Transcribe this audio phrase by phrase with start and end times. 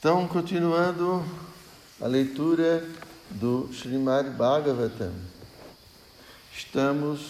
[0.00, 1.22] Então, continuando
[2.00, 2.88] a leitura
[3.28, 5.12] do Srimad Bhagavatam,
[6.56, 7.20] estamos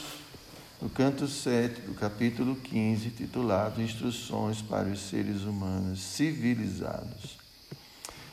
[0.80, 7.40] no canto 7 do capítulo 15, titulado Instruções para os Seres Humanos Civilizados.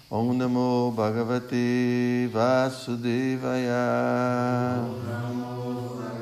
[0.08, 3.74] Om Namo Bhagavate Vasudevaya.
[4.84, 6.17] Om Namo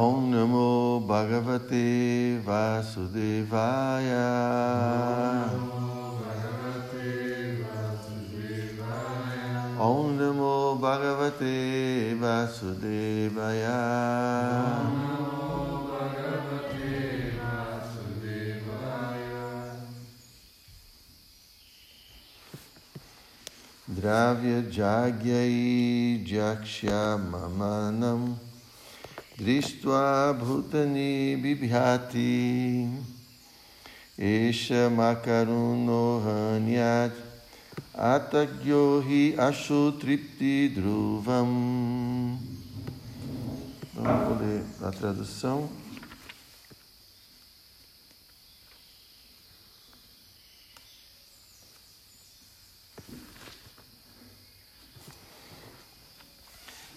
[0.00, 4.24] Om Namo Bhagavate Vasudevaya.
[9.78, 13.80] Om Namo Bhagavate Vasudevaya.
[23.86, 28.49] Dravya Jagyai Jakshya Mamanam
[29.40, 32.90] Drishtva Bhutani Bibhyati
[34.18, 37.12] Esha Makaruno Hanyat
[37.96, 42.38] Atagyohi Ashutripti Dhruvam.
[43.94, 45.70] Vamos ler a tradução.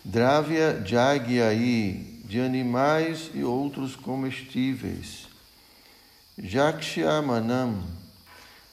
[0.04, 5.28] Dravya Jagyai, de animais e outros comestíveis.
[6.38, 7.84] Jakshamanam,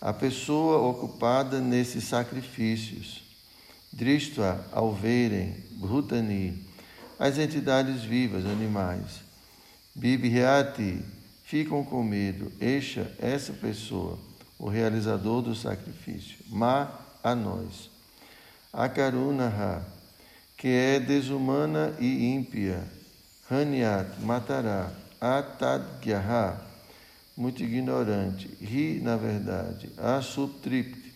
[0.01, 3.23] a pessoa ocupada nesses sacrifícios.
[3.93, 6.65] Drishta, ao verem, Bhutani,
[7.19, 9.21] as entidades vivas, animais.
[9.95, 11.03] Bibhyati,
[11.45, 12.53] ficam com medo.
[12.61, 14.19] Esha, essa pessoa,
[14.59, 16.39] o realizador do sacrifício.
[16.48, 16.89] Ma,
[17.23, 17.91] a nós.
[18.73, 19.84] Akarunaha,
[20.56, 23.00] que é desumana e ímpia.
[23.51, 24.91] Hanyat, matará.
[25.20, 26.61] Atadgyaha,
[27.37, 28.48] muito ignorante.
[28.61, 31.12] Ri, na verdade, a subtripte,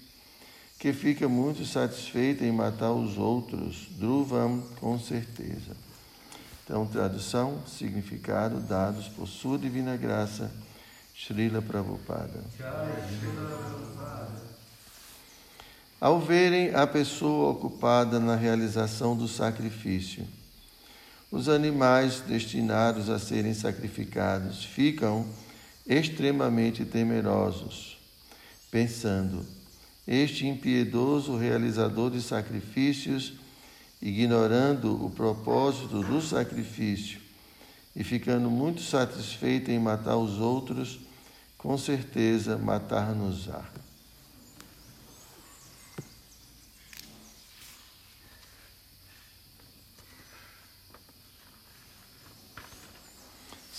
[0.78, 3.88] que fica muito satisfeita em matar os outros.
[3.98, 5.77] Dhruvam, com certeza.
[6.64, 10.51] Então, tradução, significado dados por sua divina graça,
[11.14, 12.42] Srila Prabhupada.
[16.01, 20.27] Ao verem a pessoa ocupada na realização do sacrifício,
[21.34, 25.27] os animais destinados a serem sacrificados ficam
[25.84, 27.98] extremamente temerosos,
[28.70, 29.45] pensando:
[30.06, 33.33] este impiedoso realizador de sacrifícios,
[34.00, 37.20] ignorando o propósito do sacrifício
[37.96, 41.01] e ficando muito satisfeito em matar os outros,
[41.58, 43.83] com certeza matar-nos-á.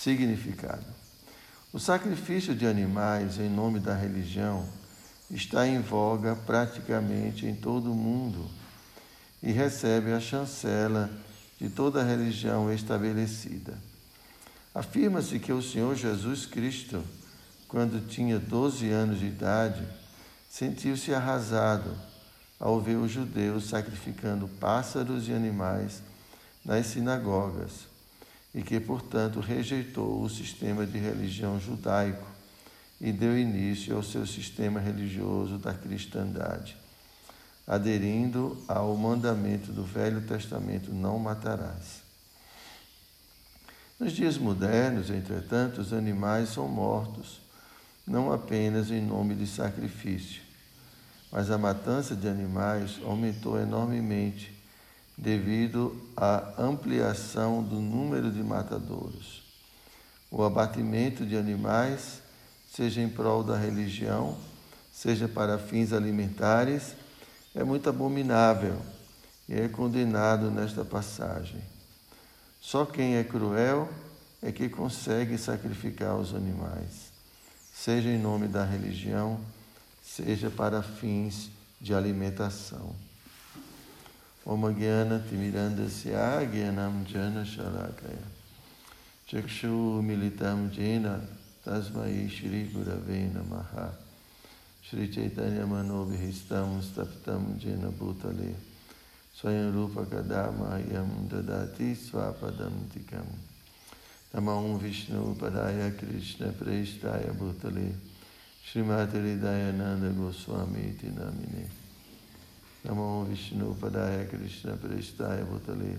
[0.06, 0.86] Significado
[1.72, 4.64] o sacrifício de animais em nome da religião
[5.28, 8.48] está em voga praticamente em todo o mundo
[9.42, 11.10] e recebe a chancela
[11.58, 13.76] de toda a religião estabelecida.
[14.72, 17.02] Afirma-se que o Senhor Jesus Cristo,
[17.66, 19.84] quando tinha 12 anos de idade,
[20.48, 21.92] sentiu-se arrasado
[22.60, 26.00] ao ver os judeus sacrificando pássaros e animais
[26.64, 27.95] nas sinagogas
[28.56, 32.26] e que, portanto, rejeitou o sistema de religião judaico
[32.98, 36.74] e deu início ao seu sistema religioso da cristandade,
[37.66, 42.00] aderindo ao mandamento do Velho Testamento: não matarás.
[44.00, 47.42] Nos dias modernos, entretanto, os animais são mortos,
[48.06, 50.40] não apenas em nome de sacrifício,
[51.30, 54.50] mas a matança de animais aumentou enormemente
[55.14, 59.42] devido à ampliação do número de matadouros.
[60.30, 62.22] O abatimento de animais,
[62.72, 64.36] seja em prol da religião,
[64.92, 66.94] seja para fins alimentares,
[67.54, 68.80] é muito abominável
[69.48, 71.60] e é condenado nesta passagem.
[72.60, 73.88] Só quem é cruel
[74.42, 77.12] é que consegue sacrificar os animais,
[77.72, 79.40] seja em nome da religião,
[80.02, 81.50] seja para fins
[81.80, 83.05] de alimentação.
[84.48, 88.22] Om Gyana Timirandasya Gyanam Jana Shalakaya.
[89.28, 91.20] Chakshu Militam Jena
[91.66, 93.90] Tasmai Shri Gurave Namaha.
[94.82, 98.54] Shri Chaitanya Manobhihistam Staptam Jena Bhutale.
[99.36, 103.26] Swayam Rupa Kadama Yam Dadati Swapadam Tikam.
[104.32, 107.92] Namam Vishnu Padaya Krishna Prestaya Bhutale.
[108.64, 111.66] Srimati Dayananda Goswami Tinamine
[112.86, 115.98] Namo Vishnu Padaya Krishna Prestaya Bhutale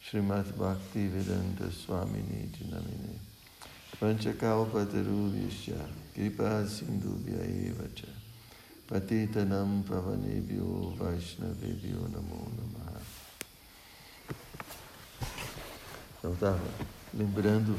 [0.00, 3.18] Srimad Bhakti Vedanta Swamini Jinamine
[3.98, 5.84] Panchakalpatarubhyascha
[6.14, 8.06] Kripa Sindhubhya Eva Cha
[8.86, 13.00] Patitanam Pavanebhyo Vaishnavebhyo Namo Namaha
[16.18, 16.60] Então estava
[17.12, 17.76] lembrando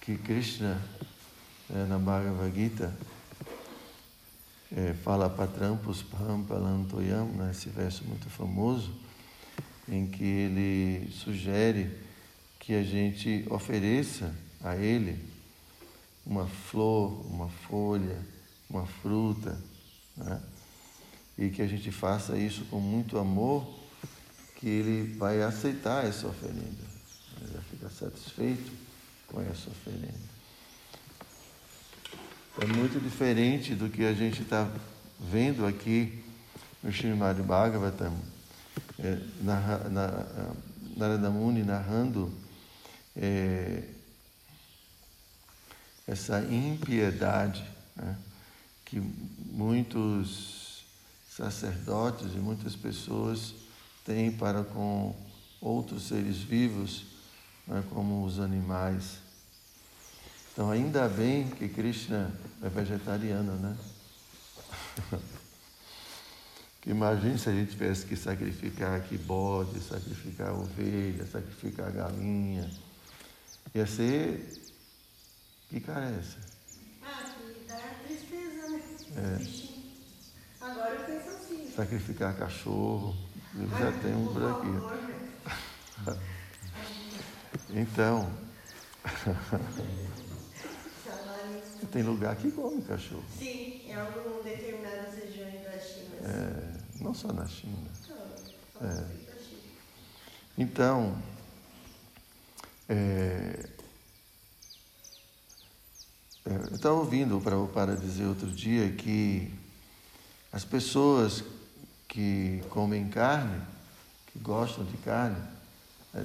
[0.00, 0.82] que Krishna
[1.70, 2.92] é, na Bhagavad Gita
[4.74, 8.92] é, fala patrampus pam palantoyam, né, esse verso muito famoso,
[9.88, 11.90] em que ele sugere
[12.58, 15.18] que a gente ofereça a ele
[16.26, 18.18] uma flor, uma folha,
[18.68, 19.58] uma fruta,
[20.16, 20.42] né?
[21.38, 23.66] e que a gente faça isso com muito amor,
[24.56, 26.84] que ele vai aceitar essa oferenda,
[27.40, 28.70] ele vai ficar satisfeito
[29.28, 30.37] com essa oferenda.
[32.60, 34.68] É muito diferente do que a gente está
[35.20, 36.24] vendo aqui
[36.82, 38.12] no Srimad Bhagavatam,
[38.98, 40.26] é, na, na,
[40.96, 42.32] Narada Muni narrando
[43.16, 43.84] é,
[46.04, 47.64] essa impiedade
[47.94, 48.18] né,
[48.84, 49.00] que
[49.52, 50.84] muitos
[51.30, 53.54] sacerdotes e muitas pessoas
[54.04, 55.14] têm para com
[55.60, 57.04] outros seres vivos,
[57.68, 59.27] né, como os animais.
[60.58, 63.76] Então, ainda bem que Krishna é vegetariano, né?
[66.82, 72.68] que imagine se a gente tivesse que sacrificar aqui bode, sacrificar ovelha, sacrificar galinha.
[73.72, 74.52] Ia ser
[75.68, 76.38] que cara é essa?
[77.04, 78.82] Ah, que dá tristeza, né?
[79.16, 80.64] É.
[80.64, 81.70] Agora eu penso assim.
[81.70, 83.16] Sacrificar cachorro.
[83.54, 84.66] Eu já tem um por aqui.
[86.04, 86.18] né?
[87.70, 88.28] Então.
[91.88, 93.24] tem lugar que come cachorro.
[93.38, 96.16] Sim, em algumas determinadas regiões da China.
[96.22, 97.88] É, não só na China.
[98.80, 99.28] Não, É.
[100.56, 101.16] Então,
[102.88, 103.68] é,
[106.46, 109.52] é, eu estava ouvindo o Prabhupada dizer outro dia que
[110.52, 111.44] as pessoas
[112.08, 113.60] que comem carne,
[114.26, 115.36] que gostam de carne,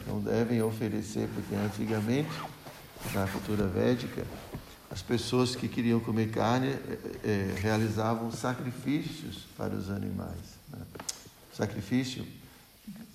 [0.07, 2.31] não devem oferecer, porque antigamente,
[3.13, 4.25] na cultura védica,
[4.93, 10.59] as pessoas que queriam comer carne é, é, realizavam sacrifícios para os animais.
[10.69, 10.85] Né?
[11.51, 12.23] Sacrifício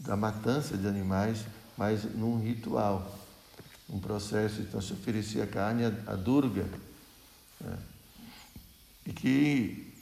[0.01, 1.45] da matança de animais,
[1.77, 3.17] mas num ritual,
[3.89, 4.61] um processo.
[4.61, 6.67] Então se oferecia carne a Durga.
[7.61, 7.79] né?
[9.07, 9.95] E que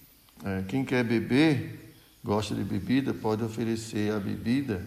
[0.68, 1.94] quem quer beber,
[2.24, 4.82] gosta de bebida, pode oferecer a bebida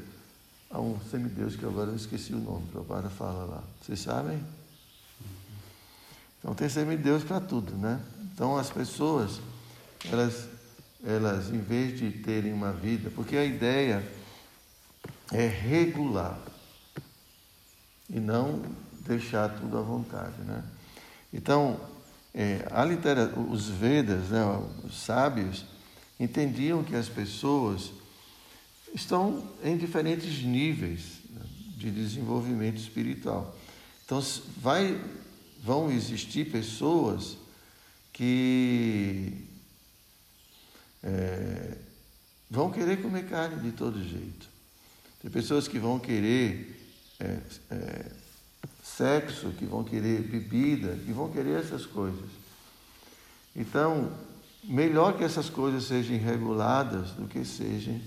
[0.71, 3.63] a um semideus que agora eu esqueci o nome, o fala lá.
[3.79, 4.43] Vocês sabem?
[6.39, 7.99] Então tem semideus para tudo, né?
[8.33, 9.39] Então as pessoas,
[10.09, 10.47] elas,
[11.05, 14.03] elas, em vez de terem uma vida, porque a ideia
[15.31, 16.39] é regular
[18.09, 18.63] e não
[19.05, 20.63] deixar tudo à vontade, né?
[21.33, 21.79] Então,
[22.33, 24.41] é, a litera, os Vedas, né,
[24.83, 25.65] os sábios,
[26.19, 27.91] entendiam que as pessoas
[28.93, 31.41] estão em diferentes níveis né,
[31.77, 33.55] de desenvolvimento espiritual.
[34.05, 34.23] Então,
[34.57, 34.99] vai,
[35.63, 37.37] vão existir pessoas
[38.13, 39.47] que
[41.03, 41.77] é,
[42.49, 44.47] vão querer comer carne de todo jeito.
[45.21, 46.79] Tem pessoas que vão querer
[47.19, 47.39] é,
[47.71, 48.11] é,
[48.83, 52.29] sexo, que vão querer bebida, que vão querer essas coisas.
[53.55, 54.11] Então,
[54.63, 57.99] melhor que essas coisas sejam reguladas do que sejam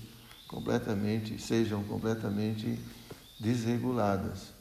[0.47, 2.79] completamente, sejam completamente
[3.39, 4.53] desreguladas.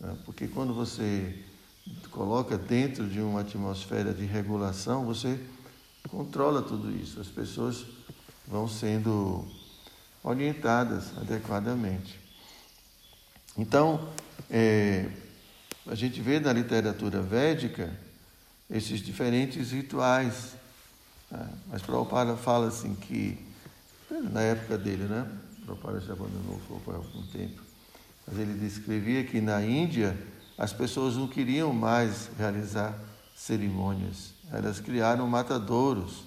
[0.00, 0.16] né?
[0.24, 1.44] Porque quando você
[2.10, 5.38] coloca dentro de uma atmosfera de regulação, você
[6.08, 7.20] controla tudo isso.
[7.20, 7.84] As pessoas
[8.46, 9.46] vão sendo
[10.22, 12.18] orientadas adequadamente.
[13.58, 14.08] Então,
[14.50, 15.08] é,
[15.86, 17.94] a gente vê na literatura védica
[18.70, 20.54] esses diferentes rituais.
[21.30, 21.48] Né?
[21.68, 23.38] Mas Prabhupada fala assim que,
[24.10, 25.30] na época dele, né?
[25.64, 27.60] Prabhupada já abandonou por algum tempo,
[28.26, 30.16] mas ele descrevia que na Índia
[30.56, 32.98] as pessoas não queriam mais realizar
[33.34, 34.32] cerimônias.
[34.50, 36.24] Elas criaram matadouros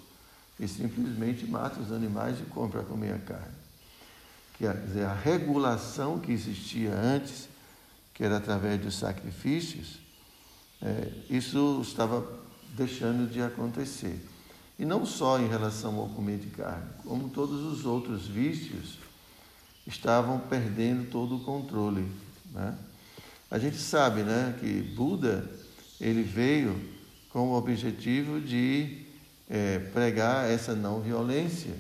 [0.60, 3.60] e simplesmente matam os animais e comem para comer a carne.
[4.58, 7.48] Quer dizer, a regulação que existia antes,
[8.14, 10.00] que era através dos sacrifícios,
[10.82, 12.28] é, isso estava
[12.76, 14.20] deixando de acontecer.
[14.78, 18.98] E não só em relação ao comer de carne, como todos os outros vícios
[19.88, 22.10] estavam perdendo todo o controle.
[22.54, 22.78] Né?
[23.52, 25.50] A gente sabe né, que Buda
[26.00, 26.80] ele veio
[27.30, 29.06] com o objetivo de
[29.50, 31.74] é, pregar essa não violência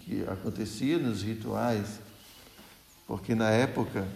[0.00, 2.00] que, acontecia nos rituais,
[3.06, 4.06] porque na época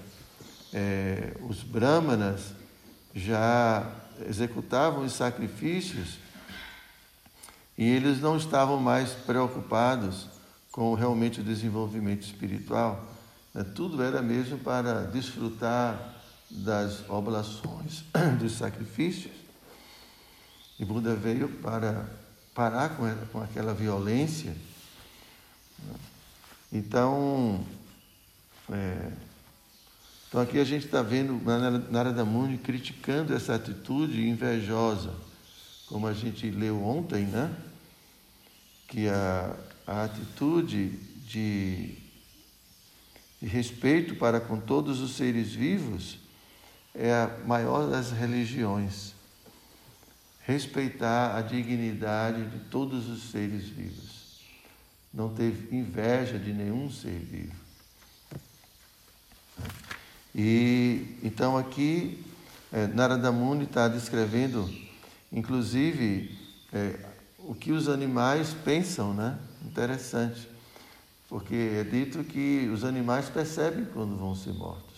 [0.73, 2.53] é, os brahmanas
[3.15, 3.91] já
[4.29, 6.19] executavam os sacrifícios
[7.79, 10.29] e eles não estavam mais preocupados
[10.71, 13.16] com realmente o desenvolvimento espiritual.
[13.57, 13.65] Né?
[13.75, 16.15] Tudo era mesmo para desfrutar
[16.51, 18.05] das oblações,
[18.39, 19.33] dos sacrifícios.
[20.79, 22.07] E Buda veio para
[22.55, 24.55] parar com, com aquela violência.
[26.71, 27.65] Então,
[28.71, 29.11] é,
[30.29, 31.41] então aqui a gente está vendo
[31.91, 35.15] Narada Muni criticando essa atitude invejosa,
[35.87, 37.55] como a gente leu ontem, né?
[38.87, 40.91] Que a, a atitude
[41.27, 42.06] de,
[43.41, 46.19] de respeito para com todos os seres vivos
[46.95, 49.13] é a maior das religiões.
[50.41, 54.41] Respeitar a dignidade de todos os seres vivos.
[55.13, 57.67] Não ter inveja de nenhum ser vivo.
[60.35, 62.23] E então aqui
[62.73, 64.71] é, Narada Muni está descrevendo,
[65.33, 66.37] inclusive,
[66.73, 66.99] é,
[67.39, 69.39] o que os animais pensam, né?
[69.65, 70.49] Interessante,
[71.29, 74.97] porque é dito que os animais percebem quando vão ser mortos.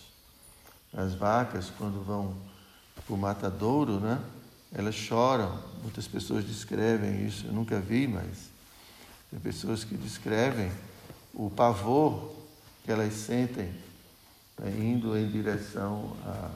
[0.92, 2.34] As vacas, quando vão
[3.06, 4.20] para o matadouro, né?
[4.72, 5.62] Elas choram.
[5.82, 8.50] Muitas pessoas descrevem isso, eu nunca vi, mas
[9.30, 10.70] tem pessoas que descrevem
[11.32, 12.32] o pavor
[12.84, 13.72] que elas sentem
[14.58, 14.70] né?
[14.78, 16.50] indo em direção a,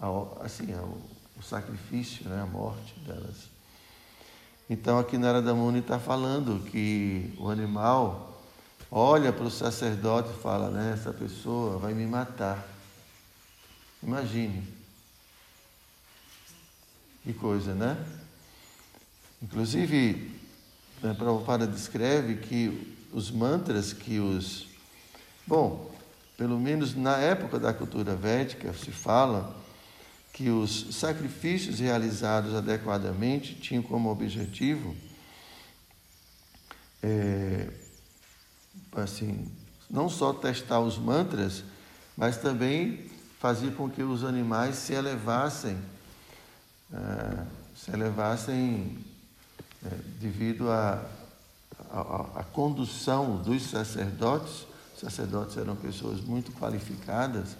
[0.00, 0.96] ao, assim, ao,
[1.36, 2.42] ao sacrifício, né?
[2.42, 3.50] a morte delas.
[4.70, 8.31] Então aqui Narada Muni está falando que o animal
[8.94, 12.62] olha para o sacerdote e fala, né, essa pessoa vai me matar.
[14.02, 14.62] Imagine.
[17.22, 17.96] Que coisa, né?
[19.40, 20.30] Inclusive,
[21.02, 24.66] né, Prabhupada descreve que os mantras que os.
[25.46, 25.90] Bom,
[26.36, 29.56] pelo menos na época da cultura védica, se fala
[30.34, 34.94] que os sacrifícios realizados adequadamente tinham como objetivo
[37.02, 37.68] é,
[38.92, 39.50] assim,
[39.90, 41.64] não só testar os mantras,
[42.16, 45.78] mas também fazer com que os animais se elevassem,
[46.92, 48.98] é, se elevassem
[49.84, 49.88] é,
[50.20, 51.04] devido à
[51.90, 54.66] a, a, a, condução dos sacerdotes.
[54.94, 57.56] Os sacerdotes eram pessoas muito qualificadas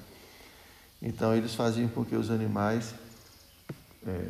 [1.02, 2.94] então eles faziam com que os animais
[4.06, 4.28] é,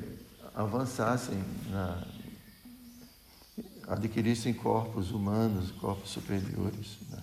[0.55, 2.03] avançassem, na,
[3.89, 6.99] adquirissem corpos humanos, corpos superiores.
[7.11, 7.23] Né?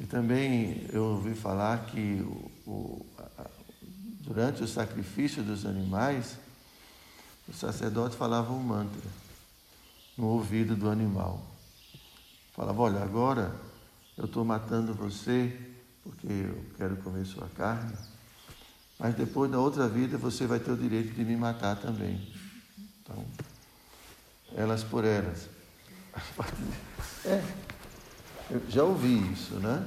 [0.00, 3.06] E também eu ouvi falar que o, o,
[4.20, 6.36] durante o sacrifício dos animais,
[7.48, 9.10] o sacerdote falava um mantra
[10.16, 11.44] no ouvido do animal.
[12.52, 13.54] Falava, olha, agora
[14.16, 15.56] eu estou matando você
[16.02, 17.94] porque eu quero comer sua carne
[18.98, 22.32] mas depois da outra vida você vai ter o direito de me matar também.
[23.02, 23.24] Então,
[24.54, 25.48] elas por elas.
[27.24, 27.42] É,
[28.50, 29.84] eu já ouvi isso, né?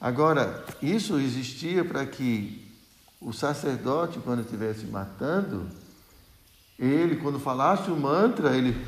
[0.00, 2.70] Agora, isso existia para que
[3.20, 5.68] o sacerdote, quando estivesse matando,
[6.78, 8.86] ele, quando falasse o mantra, ele.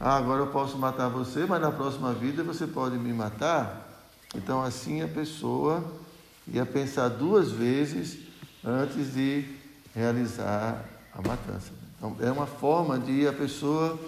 [0.00, 4.10] Ah, agora eu posso matar você, mas na próxima vida você pode me matar.
[4.34, 5.84] Então, assim a pessoa
[6.48, 8.18] ia pensar duas vezes
[8.64, 9.44] antes de
[9.94, 11.83] realizar a matança.
[12.04, 13.98] Então, é uma forma de a pessoa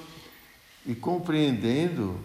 [0.85, 2.21] ir compreendendo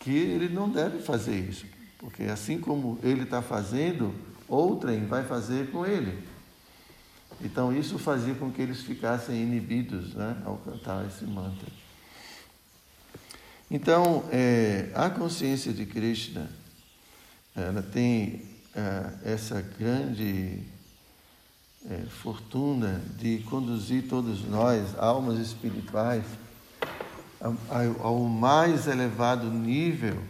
[0.00, 1.66] que ele não deve fazer isso,
[1.98, 4.12] porque assim como ele está fazendo,
[4.48, 6.26] outrem vai fazer com ele.
[7.40, 11.68] Então, isso fazia com que eles ficassem inibidos né, ao cantar esse mantra.
[13.70, 16.50] Então, é, a consciência de Krishna,
[17.54, 18.42] ela tem
[18.74, 20.71] é, essa grande
[21.90, 26.24] é, fortuna de conduzir todos nós, almas espirituais,
[27.40, 30.22] ao, ao mais elevado nível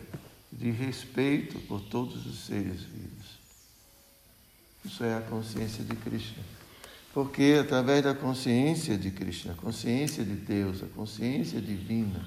[0.50, 3.12] de respeito por todos os seres vivos.
[4.84, 6.42] Isso é a consciência de Krishna.
[7.12, 12.24] Porque através da consciência de Krishna, a consciência de Deus, a consciência divina,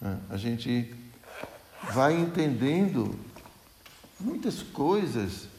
[0.00, 0.94] né, a gente
[1.92, 3.14] vai entendendo
[4.18, 5.49] muitas coisas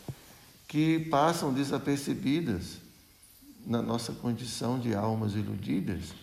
[0.71, 2.77] que passam desapercebidas
[3.67, 6.13] na nossa condição de almas iludidas.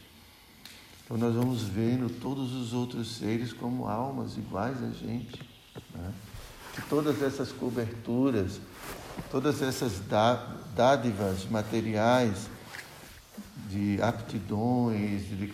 [1.05, 5.39] Então nós vamos vendo todos os outros seres como almas iguais a gente.
[5.95, 6.15] Né?
[6.75, 8.59] Que todas essas coberturas,
[9.31, 10.01] todas essas
[10.75, 12.49] dádivas materiais,
[13.69, 15.47] de aptidões, de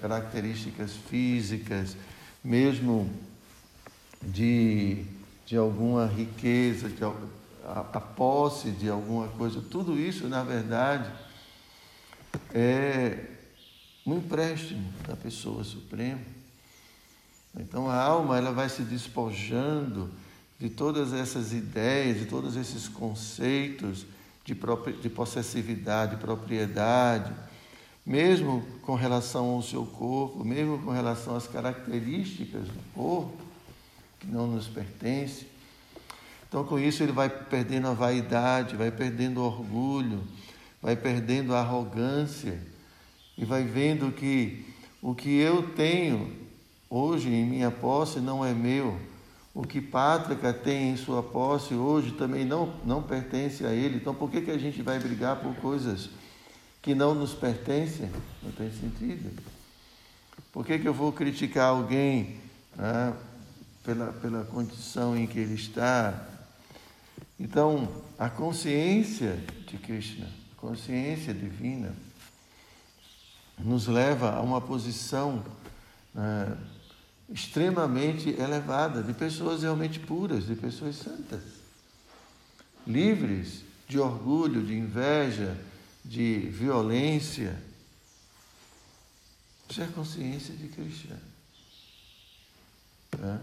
[0.00, 1.94] características físicas,
[2.42, 3.10] mesmo
[4.22, 5.04] de
[5.48, 7.02] de alguma riqueza, de
[7.74, 11.10] a, a posse de alguma coisa, tudo isso, na verdade,
[12.54, 13.26] é
[14.06, 16.20] um empréstimo da pessoa suprema.
[17.58, 20.10] Então a alma ela vai se despojando
[20.58, 24.06] de todas essas ideias, de todos esses conceitos
[24.44, 24.56] de,
[25.02, 27.32] de possessividade, de propriedade,
[28.04, 33.36] mesmo com relação ao seu corpo, mesmo com relação às características do corpo,
[34.18, 35.46] que não nos pertence.
[36.48, 40.24] Então, com isso, ele vai perdendo a vaidade, vai perdendo o orgulho,
[40.80, 42.58] vai perdendo a arrogância
[43.36, 44.64] e vai vendo que
[45.02, 46.32] o que eu tenho
[46.88, 48.98] hoje em minha posse não é meu.
[49.54, 53.96] O que Pátrica tem em sua posse hoje também não, não pertence a ele.
[53.96, 56.08] Então, por que, que a gente vai brigar por coisas
[56.80, 58.08] que não nos pertencem?
[58.42, 59.30] Não tem sentido.
[60.52, 62.36] Por que, que eu vou criticar alguém
[62.76, 63.12] né,
[63.84, 66.37] pela, pela condição em que ele está?
[67.38, 71.94] Então, a consciência de Krishna, a consciência divina,
[73.58, 75.44] nos leva a uma posição
[76.12, 76.56] né,
[77.28, 81.42] extremamente elevada, de pessoas realmente puras, de pessoas santas,
[82.86, 85.56] livres de orgulho, de inveja,
[86.04, 87.60] de violência.
[89.68, 91.20] Isso é a consciência de Krishna.
[93.16, 93.40] Né?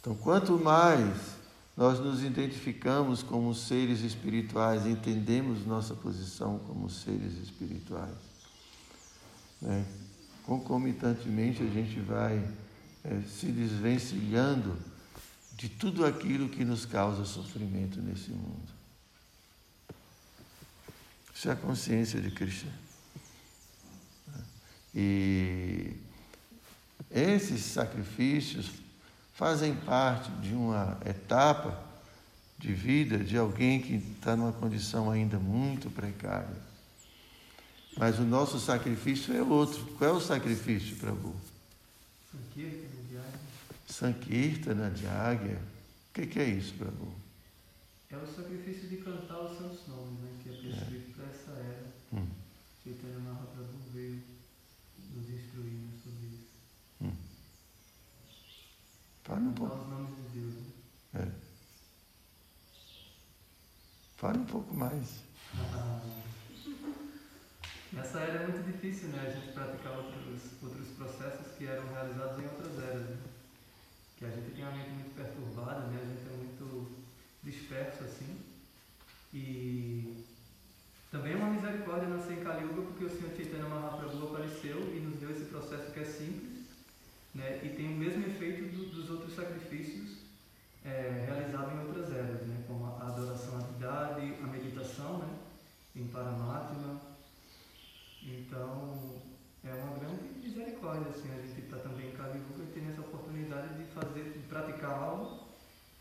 [0.00, 1.41] Então, quanto mais
[1.76, 8.16] nós nos identificamos como seres espirituais, entendemos nossa posição como seres espirituais,
[9.60, 9.86] né?
[10.44, 12.36] concomitantemente a gente vai
[13.04, 14.76] é, se desvencilhando
[15.54, 18.72] de tudo aquilo que nos causa sofrimento nesse mundo.
[21.34, 22.72] Isso é a consciência de Krishna.
[24.94, 25.96] E
[27.10, 28.81] esses sacrifícios
[29.42, 31.76] fazem parte de uma etapa
[32.56, 36.62] de vida de alguém que está numa condição ainda muito precária.
[37.96, 39.84] Mas o nosso sacrifício é outro.
[39.98, 41.34] Qual é o sacrifício, Prabhu?
[43.88, 45.58] Sankirtana de águia.
[46.10, 47.12] O que, que, é isso, Prabhu?
[48.10, 50.30] É o sacrifício de cantar os seus nomes, né?
[50.44, 51.14] que é prescrito é.
[51.16, 51.86] para essa era.
[52.12, 52.28] Hum.
[52.84, 54.22] Chaitanya Mahaprabhu veio
[55.12, 56.46] nos instruir sobre isso.
[57.00, 57.32] Hum.
[59.24, 59.76] Fale um pouco.
[59.76, 60.08] Né?
[61.14, 61.28] É.
[64.16, 65.22] Fale um pouco mais.
[67.92, 72.38] Nessa era é muito difícil né, a gente praticar outros, outros processos que eram realizados
[72.38, 73.02] em outras eras.
[73.02, 73.18] Né?
[74.16, 76.00] Que a gente tem a mente muito perturbada, né?
[76.02, 76.92] a gente é muito
[77.42, 78.38] disperso assim.
[79.34, 80.24] E
[81.10, 85.20] também é uma misericórdia nascer em Kali porque o Senhor Chaitanya Mahaprabhu apareceu e nos
[85.20, 86.51] deu esse processo que é simples
[87.34, 87.60] né?
[87.62, 90.18] e tem o mesmo efeito do, dos outros sacrifícios
[90.84, 92.64] é, realizados em outras eras, né?
[92.66, 95.28] como a adoração à divindade, a meditação né?
[95.96, 97.12] em Paramatma
[98.24, 99.20] então,
[99.64, 103.74] é uma grande misericórdia, assim, a gente está também em Calibuca e tem essa oportunidade
[103.74, 105.48] de fazer, de praticar algo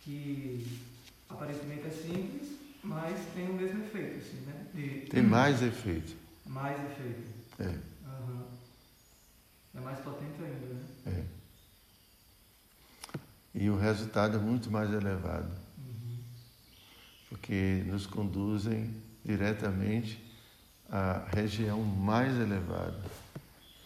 [0.01, 0.79] que
[1.27, 4.67] aparentemente é simples, mas tem o mesmo efeito, assim, né?
[4.73, 6.15] De, tem mais efeito.
[6.45, 7.31] Mais efeito.
[7.59, 7.69] É.
[8.07, 8.45] Uhum.
[9.75, 10.83] É mais potente ainda, né?
[13.55, 13.63] É.
[13.63, 15.51] E o resultado é muito mais elevado.
[17.29, 20.21] Porque nos conduzem diretamente
[20.89, 23.01] a região mais elevada,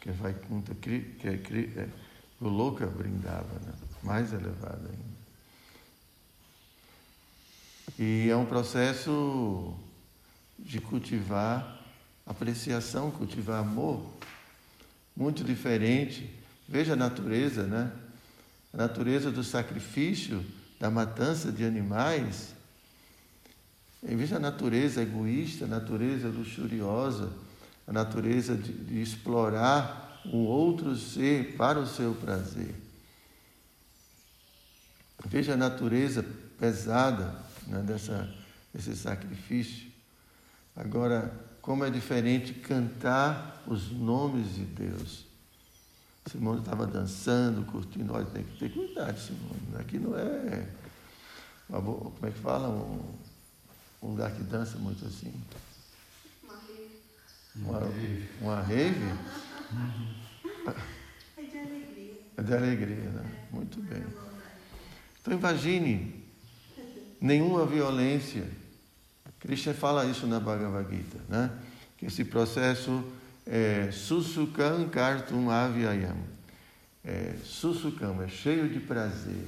[0.01, 1.89] que é Vaikuntha, que é, é
[2.41, 3.73] o Loka Brindava, né?
[4.01, 5.15] mais elevada ainda.
[7.99, 9.75] E é um processo
[10.57, 11.75] de cultivar
[12.25, 14.03] apreciação, cultivar amor,
[15.15, 16.29] muito diferente.
[16.67, 17.91] Veja a natureza, né?
[18.75, 20.45] A natureza do sacrifício,
[20.77, 22.53] da matança de animais,
[24.03, 27.31] em vez da natureza egoísta, a natureza luxuriosa,
[27.87, 32.75] a natureza de, de explorar um outro ser para o seu prazer.
[35.25, 36.25] Veja a natureza
[36.59, 37.33] pesada
[37.67, 38.29] né, dessa,
[38.73, 39.89] desse sacrifício.
[40.75, 45.25] Agora, como é diferente cantar os nomes de Deus.
[46.27, 48.13] Simone estava dançando, curtindo.
[48.13, 49.75] Olha, tem que ter cuidado, Simone.
[49.79, 50.67] Aqui não é.
[51.69, 52.67] Uma, como é que fala?
[52.67, 53.15] Um,
[54.01, 55.33] um lugar que dança muito assim?
[57.55, 58.29] Uma rave.
[58.41, 59.13] Uma, uma rave?
[61.37, 62.21] É de alegria.
[62.37, 63.47] É de alegria, né?
[63.51, 64.03] Muito bem.
[65.21, 66.23] Então imagine
[67.21, 68.47] nenhuma violência.
[69.39, 71.51] Krishna fala isso na Bhagavad Gita, né?
[71.97, 73.03] Que esse processo
[73.45, 76.17] é susukam kartum avyayam.
[77.03, 79.47] É, susukam é cheio de prazer,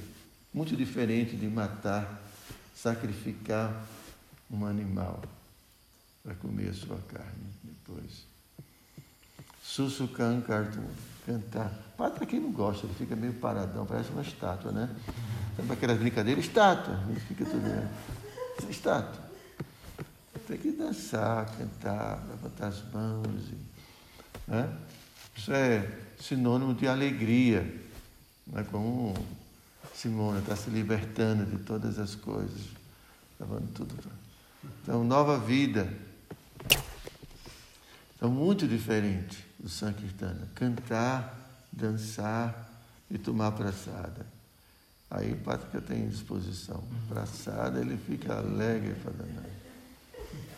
[0.54, 2.22] muito diferente de matar,
[2.74, 3.84] sacrificar
[4.50, 5.20] um animal
[6.22, 8.26] para comer a sua carne depois.
[9.62, 10.86] Sussucan cartoon,
[11.26, 11.70] cantar.
[11.96, 14.88] Para quem não gosta, ele fica meio paradão, parece uma estátua, né?
[15.56, 16.44] Sabe aquelas brincadeiras?
[16.44, 17.02] Estátua.
[17.08, 17.60] Ele fica tudo.
[17.60, 17.90] Né?
[18.70, 19.28] Estátua.
[20.46, 23.48] Tem que dançar, cantar, levantar as mãos.
[23.50, 23.77] E,
[24.46, 24.72] né?
[25.36, 27.62] Isso é sinônimo de alegria.
[28.46, 28.66] Né?
[28.70, 29.14] Como
[29.94, 32.68] Simone está se libertando de todas as coisas,
[33.38, 33.94] levando tudo.
[34.82, 35.92] Então, nova vida.
[38.16, 40.48] Então, muito diferente do Sankirtana.
[40.54, 41.36] Cantar,
[41.72, 42.68] dançar
[43.10, 44.26] e tomar praçada.
[45.10, 46.82] Aí Pátrica tem disposição.
[47.08, 49.42] Praçada, ele fica alegre fazendo.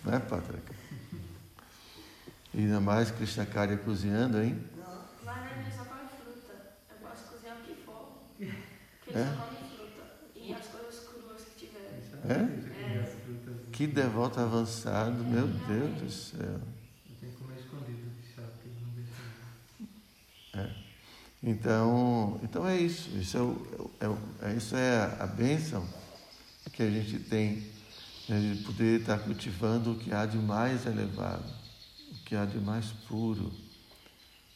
[0.05, 0.80] Não é, Pátrica?
[2.53, 4.59] E ainda mais Krishnacharya cozinhando, hein?
[4.77, 4.85] Não,
[5.25, 6.75] lá na minha só come fruta.
[6.91, 8.19] Eu posso cozinhar o que for.
[9.05, 9.25] Porque É?
[9.25, 10.03] só come fruta.
[10.35, 12.01] E as coisas cruas que tiverem.
[12.29, 13.71] É?
[13.73, 16.41] Que devoto avançado, meu Deus do céu.
[16.43, 18.11] Eu tenho que comer escondido,
[18.65, 18.91] ele não
[20.63, 20.75] deixa.
[21.43, 23.09] Então, então é isso.
[23.17, 25.87] Isso é, o, é, o- é- isso é a, a bênção
[26.73, 27.65] que a gente tem
[28.29, 31.45] né, de poder estar cultivando o que há de mais elevado,
[32.25, 33.53] que há de mais puro,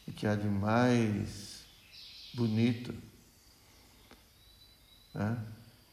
[0.07, 1.65] o que há de mais
[2.33, 2.93] bonito.
[5.13, 5.37] né?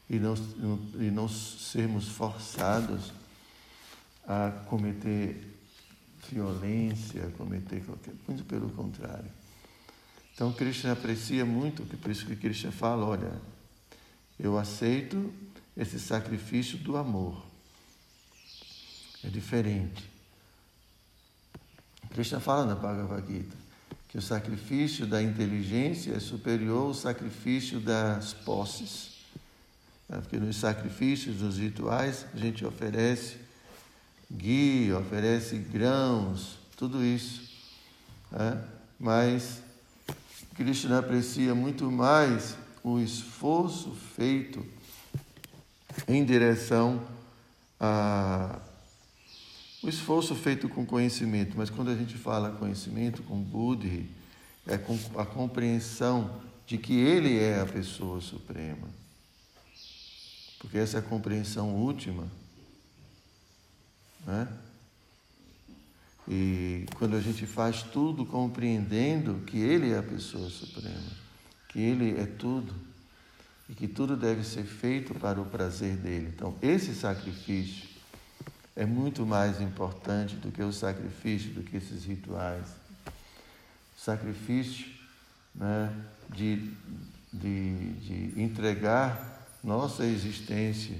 [0.09, 0.35] E, não,
[0.95, 3.11] e não sermos forçados
[4.27, 5.53] a cometer
[6.29, 8.13] violência, cometer qualquer.
[8.27, 9.31] Muito pelo contrário.
[10.33, 13.41] Então Krishna aprecia muito, por isso que Krishna fala, olha,
[14.39, 15.33] eu aceito
[15.77, 17.45] esse sacrifício do amor.
[19.23, 20.12] É diferente.
[22.13, 23.57] Krishna fala na Bhagavad Gita
[24.07, 29.09] que o sacrifício da inteligência é superior ao sacrifício das posses.
[30.07, 30.19] né?
[30.21, 33.37] Porque nos sacrifícios, nos rituais, a gente oferece
[34.31, 37.49] guia, oferece grãos, tudo isso.
[38.29, 38.63] né?
[38.99, 39.63] Mas
[40.55, 44.63] Krishna aprecia muito mais o esforço feito
[46.07, 47.01] em direção
[47.79, 48.59] a
[49.83, 54.09] o esforço feito com conhecimento, mas quando a gente fala conhecimento com buddhi,
[54.65, 58.87] é com a compreensão de que ele é a pessoa suprema.
[60.57, 62.25] Porque essa é a compreensão última.
[64.25, 64.47] Né?
[66.25, 71.11] E quando a gente faz tudo compreendendo que Ele é a pessoa suprema,
[71.67, 72.73] que Ele é tudo,
[73.69, 76.31] e que tudo deve ser feito para o prazer dele.
[76.33, 77.92] Então, esse sacrifício
[78.75, 82.65] é muito mais importante do que o sacrifício, do que esses rituais.
[83.05, 84.87] O sacrifício
[85.53, 85.93] né,
[86.29, 86.71] de,
[87.31, 90.97] de, de entregar nossa existência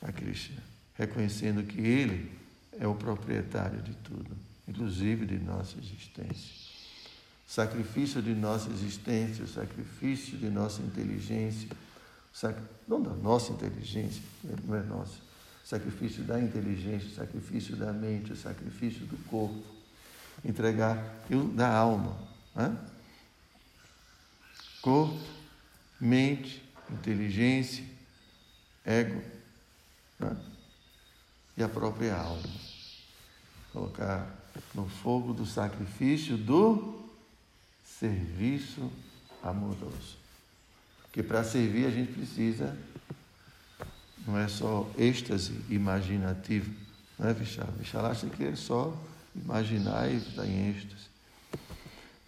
[0.00, 0.62] a Krishna,
[0.94, 2.30] reconhecendo que Ele
[2.78, 4.30] é o proprietário de tudo,
[4.66, 6.62] inclusive de nossa existência.
[7.46, 11.68] Sacrifício de nossa existência, sacrifício de nossa inteligência,
[12.88, 14.22] não da nossa inteligência,
[14.64, 15.18] não é nossa,
[15.64, 19.62] sacrifício da inteligência, sacrifício da mente, sacrifício do corpo,
[20.44, 22.18] entregar e o da alma.
[22.54, 22.76] Né?
[24.80, 25.18] Corpo,
[26.00, 27.84] mente, inteligência,
[28.84, 29.22] ego
[30.18, 30.36] né?
[31.56, 32.42] e a própria alma.
[33.72, 34.42] Colocar
[34.74, 37.00] no fogo do sacrifício do
[37.84, 38.90] serviço
[39.42, 40.16] amoroso.
[41.02, 42.76] Porque para servir a gente precisa,
[44.26, 46.72] não é só êxtase imaginativo,
[47.18, 47.72] não é, Vichala?
[47.78, 48.96] Vichala acha que é só
[49.34, 51.06] imaginar e estar em êxtase.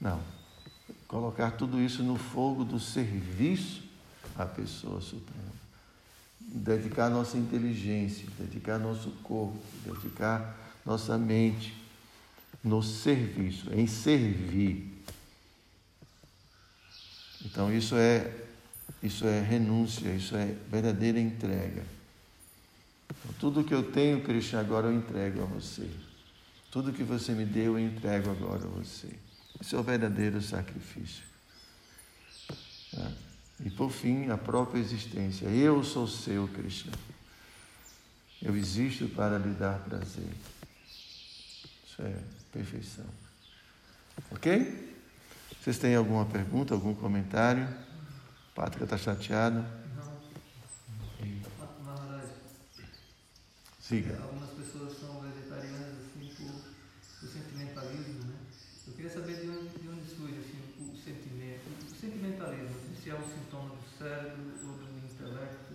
[0.00, 0.20] Não.
[1.06, 3.82] Colocar tudo isso no fogo do serviço
[4.36, 5.54] à pessoa suprema.
[6.40, 11.74] Dedicar nossa inteligência, dedicar nosso corpo, dedicar nossa mente
[12.62, 14.92] no serviço, em servir.
[17.44, 18.32] Então isso é
[19.04, 21.84] isso é renúncia, isso é verdadeira entrega.
[23.04, 25.90] Então, tudo que eu tenho, Krishna, agora eu entrego a você.
[26.70, 29.10] Tudo que você me deu, eu entrego agora a você.
[29.60, 31.22] Isso é o verdadeiro sacrifício.
[32.92, 33.12] Tá?
[33.62, 35.46] E por fim, a própria existência.
[35.48, 36.92] Eu sou seu, Krishna.
[38.40, 40.32] Eu existo para lhe dar prazer.
[41.86, 42.16] Isso é
[42.50, 43.06] perfeição.
[44.30, 44.96] Ok?
[45.60, 47.68] Vocês têm alguma pergunta, algum comentário?
[48.54, 49.66] Pátrica está chateada?
[49.96, 50.04] Não.
[51.58, 52.32] Na, na verdade,
[53.80, 54.16] Siga.
[54.22, 56.52] algumas pessoas são vegetarianas assim por,
[57.20, 58.34] por sentimentalismo, né?
[58.86, 63.14] Eu queria saber de onde, de onde surge assim, o sentimento, o sentimentalismo, se é
[63.14, 65.74] um sintoma do cérebro ou do intelecto.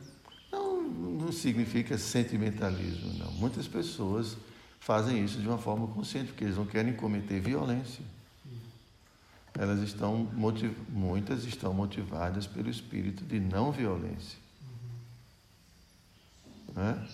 [0.51, 3.31] Não, não significa sentimentalismo, não.
[3.33, 4.37] Muitas pessoas
[4.79, 8.05] fazem isso de uma forma consciente, porque eles não querem cometer violência.
[9.59, 10.15] Elas estão
[10.89, 14.39] muitas estão motivadas pelo espírito de não violência.
[16.73, 17.05] Né?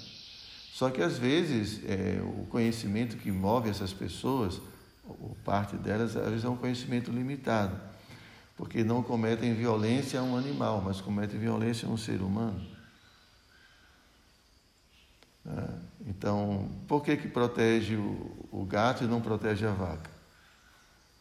[0.72, 4.62] Só que às vezes é, o conhecimento que move essas pessoas,
[5.08, 7.76] ou parte delas, às vezes é um conhecimento limitado,
[8.56, 12.64] porque não cometem violência a um animal, mas cometem violência a um ser humano.
[15.48, 15.70] É,
[16.06, 20.15] então, por que, que protege o, o gato e não protege a vaca?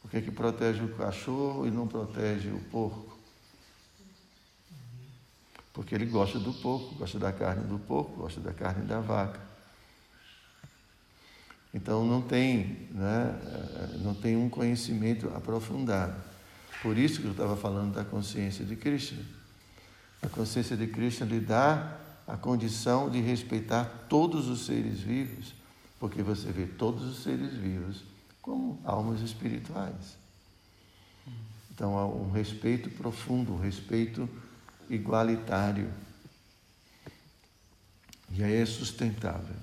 [0.05, 3.17] Por que, que protege o cachorro e não protege o porco?
[5.73, 9.41] Porque ele gosta do porco, gosta da carne do porco, gosta da carne da vaca.
[11.73, 13.35] Então não tem, né,
[14.03, 16.23] não tem um conhecimento aprofundado.
[16.83, 19.23] Por isso que eu estava falando da consciência de Krishna.
[20.21, 25.55] A consciência de Krishna lhe dá a condição de respeitar todos os seres vivos,
[25.99, 28.05] porque você vê todos os seres vivos
[28.45, 30.19] como almas espirituais.
[31.71, 34.29] Então há um respeito profundo, um respeito
[34.91, 35.91] igualitário.
[38.31, 39.57] E aí é sustentável.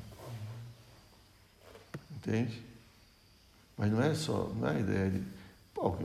[2.15, 2.59] Entende?
[3.77, 5.23] Mas não é só, não é a ideia de.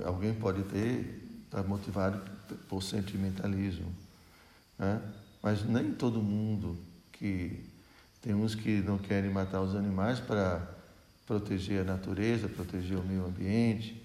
[0.05, 2.31] alguém pode ter, estar tá motivado
[2.69, 3.91] por sentimentalismo.
[4.79, 5.01] Né?
[5.43, 6.79] Mas nem todo mundo
[7.11, 7.65] que.
[8.21, 10.76] Tem uns que não querem matar os animais para
[11.27, 14.01] proteger a natureza, proteger o meio ambiente.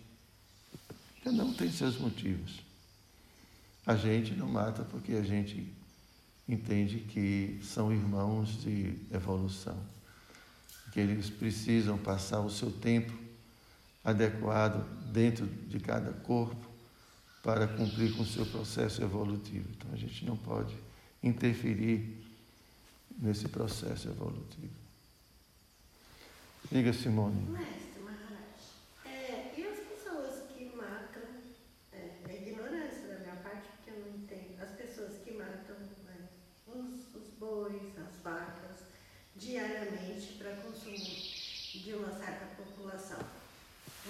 [1.24, 2.62] Cada um tem seus motivos.
[3.86, 5.72] A gente não mata porque a gente
[6.48, 9.78] entende que são irmãos de evolução,
[10.92, 13.14] que eles precisam passar o seu tempo
[14.04, 16.70] adequado dentro de cada corpo
[17.44, 19.68] para cumprir com o seu processo evolutivo.
[19.76, 20.76] Então a gente não pode
[21.24, 22.18] interferir
[23.20, 24.81] nesse processo evolutivo.
[26.72, 27.36] Diga, Simone.
[27.52, 28.56] Mestre Maharaj,
[29.04, 31.22] é, e as pessoas que matam,
[31.92, 35.76] é, é ignorância da minha parte, porque eu não entendo, as pessoas que matam
[36.08, 36.30] né,
[36.66, 38.88] os, os bois, as vacas,
[39.36, 43.20] diariamente para consumo de uma certa população.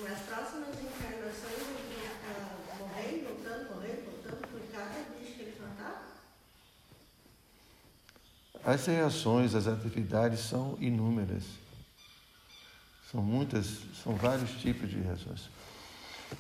[0.04, 5.60] Nas próximas encarnações, eles vão ficar morrendo, voltando, morrendo, voltando por cada bicho que eles
[5.60, 6.12] mataram?
[8.63, 11.70] As reações, as atividades são inúmeras.
[13.12, 15.50] São muitas, são vários tipos de reações.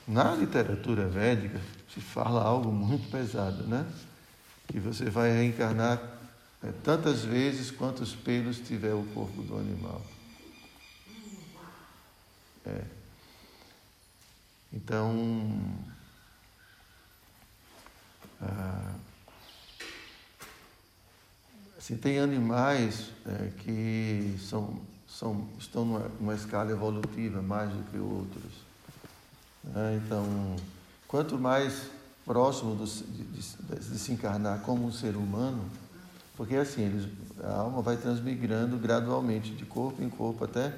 [0.07, 1.59] Na literatura védica
[1.93, 3.85] se fala algo muito pesado, né?
[4.67, 6.01] Que você vai reencarnar
[6.63, 10.01] é, tantas vezes quantos pelos tiver o corpo do animal.
[12.65, 12.83] É.
[14.71, 15.59] Então,
[18.41, 18.93] ah,
[21.77, 24.79] assim, tem animais é, que são
[25.17, 28.53] são, estão numa, numa escala evolutiva mais do que outros.
[29.63, 30.01] Né?
[30.03, 30.55] Então,
[31.07, 31.89] quanto mais
[32.25, 35.63] próximo do, de, de, de, se encarnar como um ser humano,
[36.37, 37.09] porque assim, eles,
[37.43, 40.73] a alma vai transmigrando gradualmente de corpo em corpo até.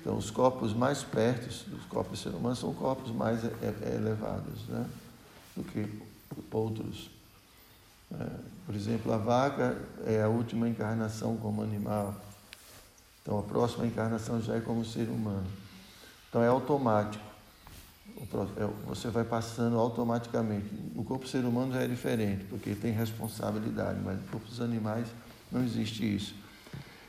[0.00, 3.40] Então, os corpos mais perto dos corpos do ser humano são corpos mais
[3.82, 4.86] elevados né?
[5.56, 5.88] do que
[6.50, 7.10] outros.
[8.12, 8.26] É,
[8.66, 9.76] por exemplo, a vaca
[10.06, 12.14] é a última encarnação como animal.
[13.24, 15.46] Então a próxima encarnação já é como ser humano.
[16.28, 17.24] Então é automático.
[18.58, 20.66] É, você vai passando automaticamente.
[20.94, 25.06] O corpo ser humano já é diferente, porque tem responsabilidade, mas no corpo dos animais
[25.50, 26.34] não existe isso.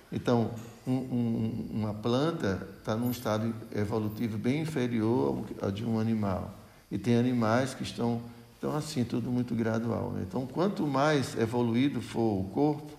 [0.10, 0.52] Então,
[0.88, 6.58] um, um, uma planta está num estado evolutivo bem inferior ao de um animal.
[6.90, 8.22] E tem animais que estão,
[8.58, 10.12] então assim, tudo muito gradual.
[10.12, 10.24] Né?
[10.26, 12.90] Então, quanto mais evoluído for o corpo,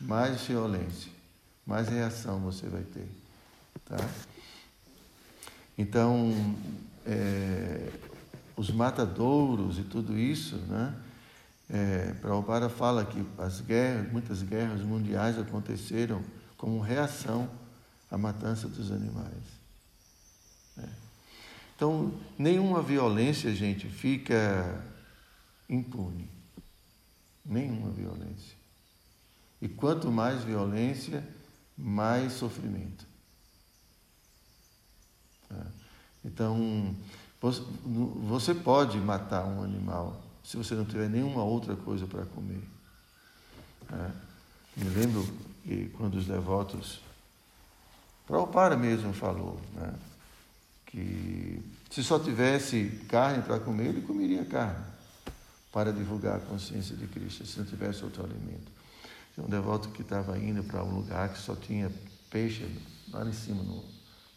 [0.00, 1.13] mais violência
[1.66, 3.08] mais reação você vai ter.
[3.84, 3.96] Tá?
[5.76, 6.32] Então,
[7.06, 7.90] é,
[8.56, 10.94] os matadouros e tudo isso, né?
[11.68, 16.22] É, Prabhupada fala que as guerras, muitas guerras mundiais aconteceram
[16.56, 17.48] como reação
[18.10, 19.44] à matança dos animais.
[20.78, 20.88] É.
[21.74, 24.84] Então, nenhuma violência, gente, fica
[25.68, 26.28] impune.
[27.44, 28.56] Nenhuma violência.
[29.60, 31.26] E quanto mais violência,
[31.76, 33.06] mais sofrimento.
[35.48, 35.66] Tá?
[36.24, 36.94] Então,
[37.40, 42.62] você pode matar um animal se você não tiver nenhuma outra coisa para comer.
[43.88, 44.10] Tá?
[44.76, 45.26] Me lembro
[45.62, 47.00] que quando os devotos,
[48.26, 49.94] Prabhupada mesmo falou, né?
[50.86, 54.84] que se só tivesse carne para comer, ele comeria carne
[55.72, 58.70] para divulgar a consciência de Cristo, se não tivesse outro alimento.
[59.36, 61.90] Um devoto que estava indo para um lugar que só tinha
[62.30, 62.68] peixe
[63.12, 63.84] lá em cima, no,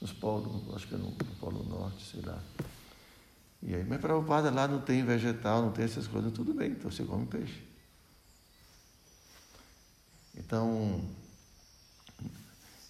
[0.01, 2.41] nos polos, acho que é no, no Polo Norte, sei lá.
[3.61, 6.89] E aí, mas padre lá não tem vegetal, não tem essas coisas, tudo bem, então
[6.89, 7.63] você come peixe.
[10.35, 11.01] Então,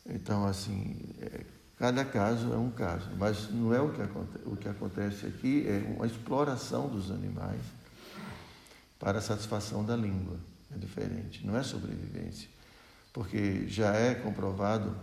[0.05, 1.45] então assim, é,
[1.77, 5.65] cada caso é um caso, mas não é o que, acontece, o que acontece aqui,
[5.67, 7.61] é uma exploração dos animais
[8.99, 10.37] para a satisfação da língua.
[10.73, 12.49] É diferente, não é sobrevivência.
[13.13, 14.95] Porque já é comprovado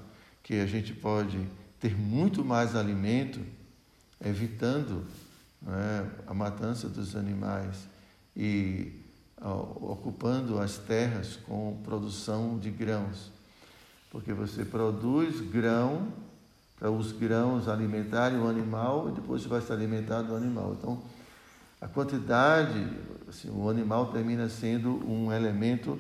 [0.42, 1.38] que a gente pode
[1.81, 3.40] ter muito mais alimento
[4.24, 5.07] evitando
[5.61, 7.88] né, a matança dos animais
[8.37, 8.92] e
[9.40, 13.31] ó, ocupando as terras com produção de grãos.
[14.11, 16.12] Porque você produz grão
[16.79, 20.77] para os grãos alimentarem o animal e depois você vai se alimentar do animal.
[20.79, 21.03] Então,
[21.81, 22.87] a quantidade,
[23.35, 25.99] assim, o animal termina sendo um elemento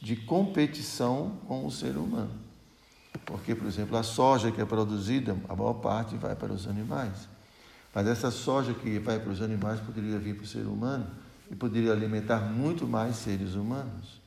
[0.00, 2.30] de competição com o ser humano.
[3.24, 7.28] Porque, por exemplo, a soja que é produzida, a maior parte vai para os animais.
[7.94, 11.06] Mas essa soja que vai para os animais poderia vir para o ser humano
[11.50, 14.20] e poderia alimentar muito mais seres humanos.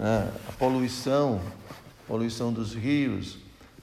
[0.00, 3.38] É, a poluição, a poluição dos rios,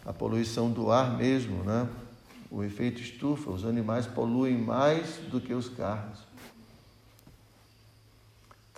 [0.05, 1.87] a poluição do ar mesmo, né?
[2.51, 6.19] o efeito estufa, os animais poluem mais do que os carros.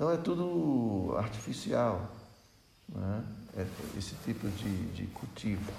[0.01, 2.11] Então é tudo artificial,
[2.89, 3.23] né?
[3.55, 5.71] é esse tipo de, de cultivo.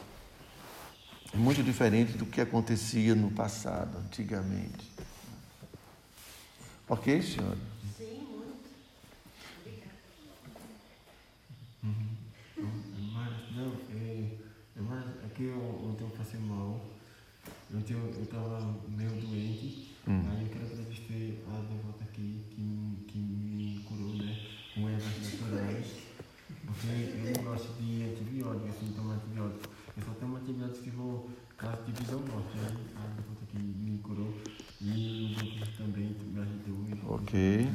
[1.34, 4.88] É muito diferente do que acontecia no passado, antigamente.
[6.88, 7.58] Ok, senhora?
[7.98, 8.70] Sim, muito.
[9.58, 9.90] Obrigada.
[11.82, 12.72] Uhum.
[13.12, 14.38] Mas, não, é,
[14.76, 16.80] é mais, aqui eu, ontem eu passei mal.
[17.74, 19.96] Ontem eu, eu tava meio doente.
[20.06, 20.22] Hum.
[20.30, 20.61] Aí eu
[30.42, 32.58] Eu só tomo antibiótico se for caso de vida ou morte.
[32.58, 34.34] Aí a devota aqui me curou.
[34.80, 37.14] E o dentista também me ajudou.
[37.14, 37.68] Ok.